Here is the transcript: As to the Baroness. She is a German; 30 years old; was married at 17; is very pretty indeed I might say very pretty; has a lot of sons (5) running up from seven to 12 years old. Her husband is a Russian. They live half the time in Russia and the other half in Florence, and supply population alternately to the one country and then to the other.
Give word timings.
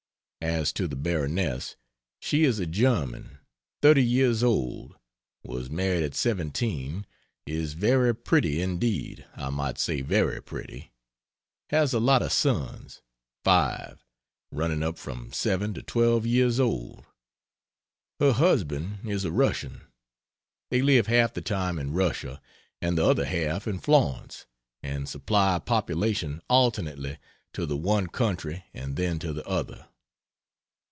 As 0.43 0.73
to 0.73 0.87
the 0.87 0.95
Baroness. 0.95 1.75
She 2.19 2.45
is 2.45 2.57
a 2.59 2.65
German; 2.65 3.37
30 3.83 4.03
years 4.03 4.41
old; 4.41 4.95
was 5.43 5.69
married 5.69 6.01
at 6.01 6.15
17; 6.15 7.05
is 7.45 7.73
very 7.73 8.15
pretty 8.15 8.59
indeed 8.59 9.23
I 9.35 9.51
might 9.51 9.77
say 9.77 10.01
very 10.01 10.41
pretty; 10.41 10.93
has 11.69 11.93
a 11.93 11.99
lot 11.99 12.23
of 12.23 12.31
sons 12.31 13.03
(5) 13.43 14.03
running 14.51 14.81
up 14.81 14.97
from 14.97 15.31
seven 15.31 15.75
to 15.75 15.83
12 15.83 16.25
years 16.25 16.59
old. 16.59 17.05
Her 18.19 18.31
husband 18.31 19.07
is 19.07 19.23
a 19.23 19.31
Russian. 19.31 19.81
They 20.71 20.81
live 20.81 21.05
half 21.05 21.35
the 21.35 21.41
time 21.43 21.77
in 21.77 21.93
Russia 21.93 22.41
and 22.81 22.97
the 22.97 23.05
other 23.05 23.25
half 23.25 23.67
in 23.67 23.77
Florence, 23.77 24.47
and 24.81 25.07
supply 25.07 25.59
population 25.59 26.41
alternately 26.49 27.19
to 27.53 27.67
the 27.67 27.77
one 27.77 28.07
country 28.07 28.65
and 28.73 28.95
then 28.95 29.19
to 29.19 29.33
the 29.33 29.47
other. 29.47 29.85